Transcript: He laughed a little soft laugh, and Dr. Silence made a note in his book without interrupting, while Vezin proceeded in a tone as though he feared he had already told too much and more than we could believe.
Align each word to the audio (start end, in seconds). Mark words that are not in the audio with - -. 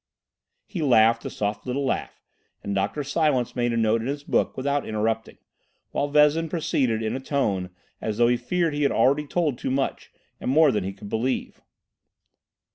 He 0.65 0.81
laughed 0.81 1.21
a 1.21 1.25
little 1.27 1.37
soft 1.37 1.67
laugh, 1.67 2.23
and 2.63 2.73
Dr. 2.73 3.03
Silence 3.03 3.55
made 3.55 3.71
a 3.71 3.77
note 3.77 4.01
in 4.01 4.07
his 4.07 4.23
book 4.23 4.57
without 4.57 4.83
interrupting, 4.83 5.37
while 5.91 6.07
Vezin 6.09 6.49
proceeded 6.49 7.03
in 7.03 7.15
a 7.15 7.19
tone 7.19 7.69
as 8.01 8.17
though 8.17 8.27
he 8.27 8.35
feared 8.35 8.73
he 8.73 8.81
had 8.81 8.91
already 8.91 9.27
told 9.27 9.59
too 9.59 9.69
much 9.69 10.09
and 10.39 10.49
more 10.49 10.71
than 10.71 10.85
we 10.85 10.93
could 10.93 11.09
believe. 11.09 11.61